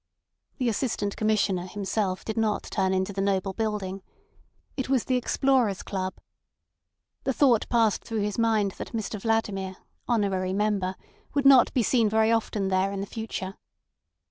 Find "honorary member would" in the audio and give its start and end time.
10.07-11.45